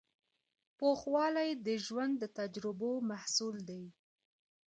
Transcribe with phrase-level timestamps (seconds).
[0.77, 3.83] پوخوالی د ژوند د تجربو محصول دی.